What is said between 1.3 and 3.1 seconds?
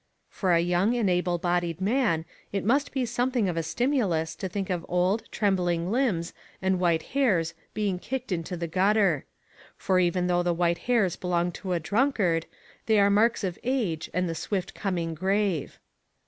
bodied man it must be